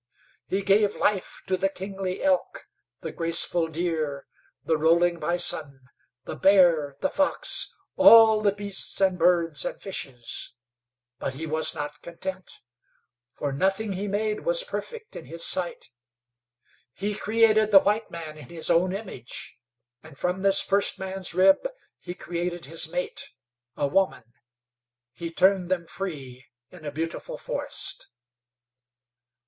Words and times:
He 0.47 0.63
gave 0.63 0.95
life 0.95 1.43
to 1.45 1.55
the 1.57 1.69
kingly 1.69 2.23
elk, 2.23 2.65
the 3.01 3.11
graceful 3.11 3.67
deer, 3.67 4.25
the 4.63 4.75
rolling 4.75 5.19
bison, 5.19 5.81
the 6.23 6.35
bear, 6.35 6.95
the 7.01 7.09
fox 7.11 7.71
all 7.97 8.41
the 8.41 8.51
beasts 8.51 8.99
and 8.99 9.19
birds 9.19 9.63
and 9.63 9.79
fishes. 9.79 10.53
But 11.19 11.35
He 11.35 11.45
was 11.45 11.75
not 11.75 12.01
content; 12.01 12.49
for 13.31 13.53
nothing 13.53 13.91
He 13.93 14.07
made 14.07 14.39
was 14.39 14.63
perfect 14.63 15.15
in 15.15 15.25
His 15.25 15.45
sight. 15.45 15.91
He 16.93 17.13
created 17.13 17.69
the 17.69 17.77
white 17.81 18.09
man 18.09 18.39
in 18.39 18.49
His 18.49 18.71
own 18.71 18.91
image, 18.95 19.59
and 20.01 20.17
from 20.17 20.41
this 20.41 20.61
first 20.63 20.97
man's 20.97 21.35
rib 21.35 21.67
He 21.99 22.15
created 22.15 22.65
his 22.65 22.87
mate 22.91 23.33
a 23.77 23.85
woman. 23.85 24.23
He 25.13 25.29
turned 25.29 25.69
them 25.69 25.85
free 25.85 26.47
in 26.71 26.85
a 26.85 26.91
beautiful 26.91 27.37
forest. 27.37 28.07